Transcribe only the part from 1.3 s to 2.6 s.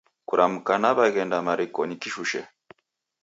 marikonyi kishushe